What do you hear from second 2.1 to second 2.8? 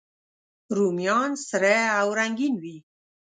رنګین وي